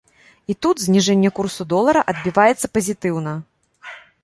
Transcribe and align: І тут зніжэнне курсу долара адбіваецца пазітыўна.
І 0.53 0.53
тут 0.65 0.79
зніжэнне 0.85 1.31
курсу 1.41 1.67
долара 1.75 2.01
адбіваецца 2.15 2.73
пазітыўна. 2.79 3.37